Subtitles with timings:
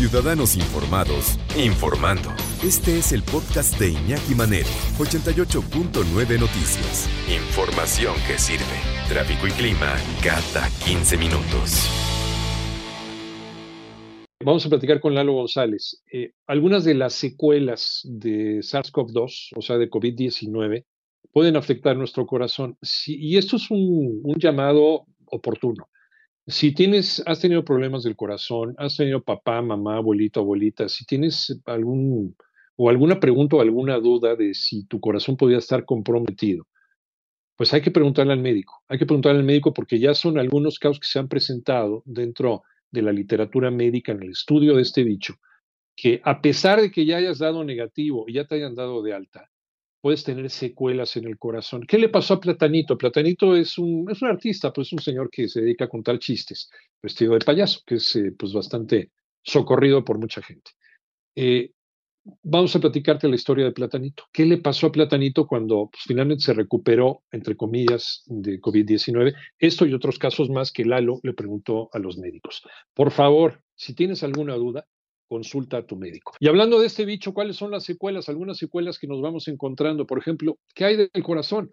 [0.00, 2.30] Ciudadanos informados, informando.
[2.64, 7.06] Este es el podcast de Iñaki Manero, 88.9 Noticias.
[7.28, 8.64] Información que sirve.
[9.10, 11.86] Tráfico y clima cada 15 minutos.
[14.42, 16.02] Vamos a platicar con Lalo González.
[16.10, 20.86] Eh, algunas de las secuelas de SARS-CoV-2, o sea, de COVID-19,
[21.30, 22.78] pueden afectar nuestro corazón.
[23.06, 25.90] y esto es un, un, llamado oportuno.
[26.50, 31.60] Si tienes, has tenido problemas del corazón, has tenido papá, mamá, abuelito, abuelita, si tienes
[31.64, 32.36] algún
[32.76, 36.66] o alguna pregunta o alguna duda de si tu corazón podría estar comprometido,
[37.56, 38.82] pues hay que preguntarle al médico.
[38.88, 42.62] Hay que preguntarle al médico porque ya son algunos casos que se han presentado dentro
[42.90, 45.34] de la literatura médica en el estudio de este bicho,
[45.94, 49.12] que a pesar de que ya hayas dado negativo y ya te hayan dado de
[49.12, 49.50] alta,
[50.00, 51.84] puedes tener secuelas en el corazón.
[51.86, 52.96] ¿Qué le pasó a Platanito?
[52.96, 56.18] Platanito es un, es un artista, pues es un señor que se dedica a contar
[56.18, 56.70] chistes,
[57.02, 59.10] vestido de payaso, que es eh, pues bastante
[59.42, 60.70] socorrido por mucha gente.
[61.36, 61.72] Eh,
[62.42, 64.24] vamos a platicarte la historia de Platanito.
[64.32, 69.34] ¿Qué le pasó a Platanito cuando pues, finalmente se recuperó, entre comillas, de COVID-19?
[69.58, 72.62] Esto y otros casos más que Lalo le preguntó a los médicos.
[72.94, 74.86] Por favor, si tienes alguna duda,
[75.30, 76.32] consulta a tu médico.
[76.40, 78.28] Y hablando de este bicho, ¿cuáles son las secuelas?
[78.28, 80.04] Algunas secuelas que nos vamos encontrando.
[80.04, 81.70] Por ejemplo, ¿qué hay del corazón?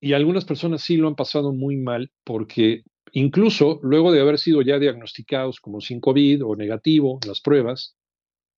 [0.00, 2.82] Y algunas personas sí lo han pasado muy mal porque
[3.12, 7.96] incluso luego de haber sido ya diagnosticados como sin COVID o negativo las pruebas,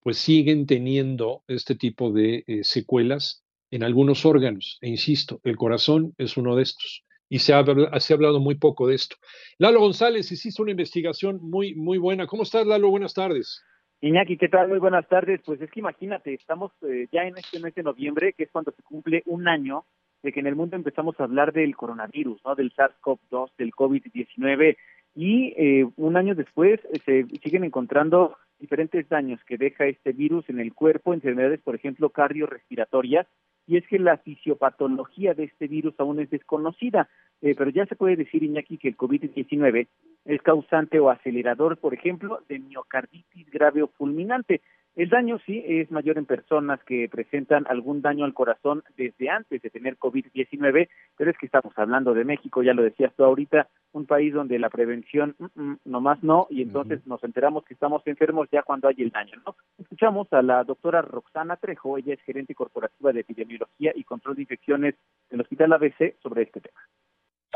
[0.00, 4.78] pues siguen teniendo este tipo de eh, secuelas en algunos órganos.
[4.80, 7.02] E insisto, el corazón es uno de estos.
[7.28, 7.64] Y se ha,
[8.00, 9.16] se ha hablado muy poco de esto.
[9.58, 12.26] Lalo González hiciste una investigación muy, muy buena.
[12.26, 12.90] ¿Cómo estás, Lalo?
[12.90, 13.62] Buenas tardes.
[14.00, 14.68] Iñaki, ¿qué tal?
[14.68, 15.40] Muy buenas tardes.
[15.44, 18.70] Pues es que imagínate, estamos eh, ya en este mes de noviembre, que es cuando
[18.70, 19.86] se cumple un año
[20.22, 22.54] de que en el mundo empezamos a hablar del coronavirus, ¿no?
[22.54, 24.76] Del SARS-CoV-2, del COVID-19,
[25.14, 30.60] y eh, un año después se siguen encontrando diferentes daños que deja este virus en
[30.60, 33.26] el cuerpo, enfermedades, por ejemplo, cardiorrespiratorias,
[33.66, 37.08] y es que la fisiopatología de este virus aún es desconocida,
[37.42, 39.88] eh, pero ya se puede decir, Iñaki, que el COVID-19
[40.24, 44.60] es causante o acelerador, por ejemplo, de miocarditis grave o fulminante.
[44.96, 49.60] El daño sí es mayor en personas que presentan algún daño al corazón desde antes
[49.60, 53.68] de tener COVID-19, pero es que estamos hablando de México, ya lo decías tú ahorita,
[53.92, 58.06] un país donde la prevención mm, mm, nomás no, y entonces nos enteramos que estamos
[58.06, 59.54] enfermos ya cuando hay el daño, ¿no?
[59.76, 64.42] Escuchamos a la doctora Roxana Trejo, ella es gerente corporativa de epidemiología y control de
[64.42, 64.94] infecciones
[65.28, 66.80] del Hospital ABC sobre este tema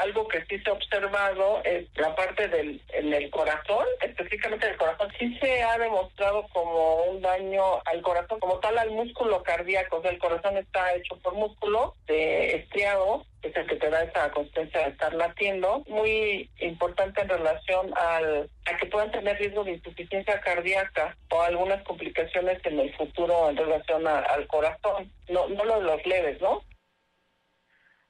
[0.00, 4.76] algo que sí se ha observado es la parte del en el corazón, específicamente el
[4.76, 9.98] corazón, sí se ha demostrado como un daño al corazón, como tal al músculo cardíaco,
[9.98, 14.04] o sea, el corazón está hecho por músculo de estriado, es el que te da
[14.04, 19.64] esa consistencia de estar latiendo, muy importante en relación al, a que puedan tener riesgo
[19.64, 25.64] de insuficiencia cardíaca o algunas complicaciones en el futuro en relación al corazón, no, no
[25.64, 26.62] lo de los leves, ¿no?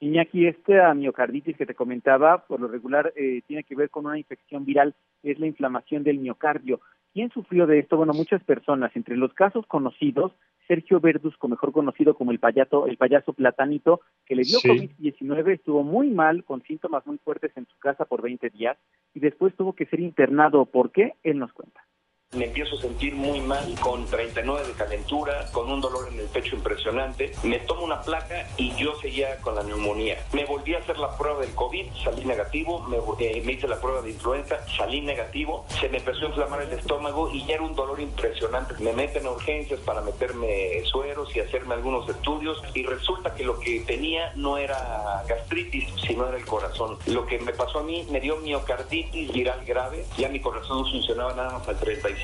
[0.00, 4.18] Iñaki, esta miocarditis que te comentaba, por lo regular eh, tiene que ver con una
[4.18, 6.80] infección viral, es la inflamación del miocardio.
[7.12, 7.96] ¿Quién sufrió de esto?
[7.96, 8.94] Bueno, muchas personas.
[8.94, 10.32] Entre los casos conocidos,
[10.68, 15.82] Sergio Verduzco, mejor conocido como el payaso, el payaso platanito, que le dio COVID-19, estuvo
[15.82, 18.76] muy mal, con síntomas muy fuertes en su casa por 20 días,
[19.14, 20.66] y después tuvo que ser internado.
[20.66, 21.14] ¿Por qué?
[21.24, 21.87] Él nos cuenta.
[22.36, 26.26] Me empiezo a sentir muy mal, con 39 de calentura, con un dolor en el
[26.26, 27.32] pecho impresionante.
[27.42, 30.22] Me tomo una placa y yo seguía con la neumonía.
[30.34, 32.80] Me volví a hacer la prueba del COVID, salí negativo.
[32.80, 35.64] Me, eh, me hice la prueba de influenza, salí negativo.
[35.80, 38.74] Se me empezó a inflamar el estómago y ya era un dolor impresionante.
[38.78, 42.62] Me meten a urgencias para meterme sueros y hacerme algunos estudios.
[42.74, 46.98] Y resulta que lo que tenía no era gastritis, sino era el corazón.
[47.06, 50.04] Lo que me pasó a mí me dio miocarditis viral grave.
[50.18, 52.17] Ya mi corazón no funcionaba nada más al 35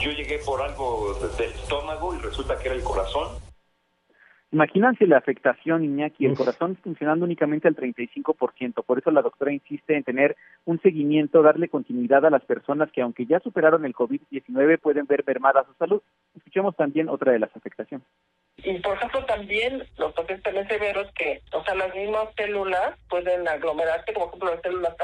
[0.00, 3.28] yo llegué por algo del estómago y resulta que era el corazón.
[4.52, 8.84] Imagínense la afectación, Iñaki, el corazón funcionando únicamente al 35%.
[8.84, 10.36] Por eso la doctora insiste en tener
[10.66, 15.24] un seguimiento, darle continuidad a las personas que, aunque ya superaron el COVID-19, pueden ver
[15.26, 16.02] mermada su salud.
[16.36, 18.06] Escuchemos también otra de las afectaciones.
[18.58, 23.48] Y por ejemplo también los pacientes también severos que, o sea, las mismas células pueden
[23.48, 24.96] aglomerarse, como por ejemplo las células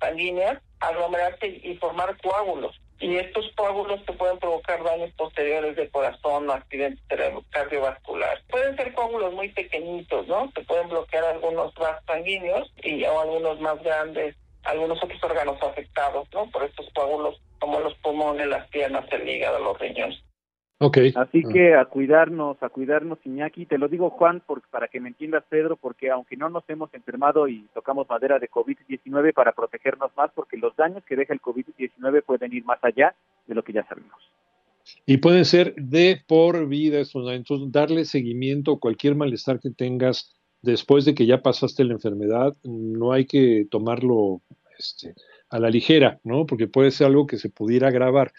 [0.00, 2.80] sanguíneas, aglomerarse y formar coágulos.
[2.98, 7.04] Y estos coágulos te pueden provocar daños posteriores de corazón o accidentes
[7.50, 8.42] cardiovasculares.
[8.48, 10.50] Pueden ser coágulos muy pequeñitos, ¿no?
[10.54, 14.34] Se pueden bloquear algunos vasos sanguíneos y o algunos más grandes,
[14.64, 16.50] algunos otros órganos afectados, ¿no?
[16.50, 20.25] Por estos coágulos como los pulmones, las piernas, el hígado, los riñones.
[20.78, 21.14] Okay.
[21.16, 21.52] Así ah.
[21.52, 23.64] que a cuidarnos, a cuidarnos, Iñaki.
[23.64, 27.48] Te lo digo, Juan, para que me entiendas, Pedro, porque aunque no nos hemos enfermado
[27.48, 32.22] y tocamos madera de COVID-19 para protegernos más, porque los daños que deja el COVID-19
[32.24, 33.14] pueden ir más allá
[33.46, 34.16] de lo que ya sabemos.
[35.06, 41.04] Y pueden ser de por vida Entonces, darle seguimiento a cualquier malestar que tengas después
[41.04, 44.42] de que ya pasaste la enfermedad, no hay que tomarlo
[44.78, 45.14] este,
[45.48, 46.46] a la ligera, ¿no?
[46.46, 48.32] Porque puede ser algo que se pudiera agravar.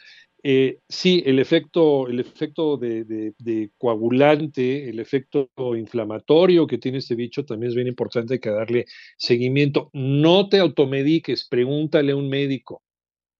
[0.50, 7.44] Eh, sí, el efecto, el efecto de, coagulante, el efecto inflamatorio que tiene este bicho
[7.44, 8.86] también es bien importante, hay que darle
[9.18, 9.90] seguimiento.
[9.92, 12.82] No te automediques, pregúntale a un médico,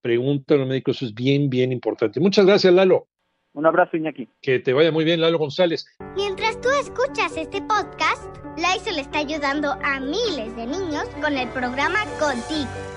[0.02, 2.20] pregúntale a un médico, eso es bien, bien importante.
[2.20, 3.08] Muchas gracias, Lalo.
[3.54, 4.28] Un abrazo, Iñaki.
[4.42, 5.86] Que te vaya muy bien, Lalo González.
[6.18, 12.04] Mientras tú escuchas este podcast, le está ayudando a miles de niños con el programa
[12.20, 12.97] Contigo